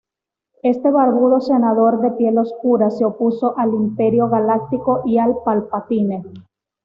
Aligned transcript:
Este 0.63 0.89
barbudo 0.89 1.39
senador 1.41 1.99
de 2.01 2.09
piel 2.17 2.39
oscura 2.39 2.89
se 2.89 3.05
opuso 3.05 3.55
al 3.59 3.69
Imperio 3.75 4.29
Galáctico 4.29 5.03
y 5.05 5.19
a 5.19 5.27
Palpatine. 5.45 6.23